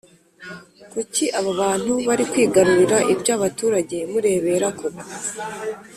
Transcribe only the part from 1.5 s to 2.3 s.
bantu bari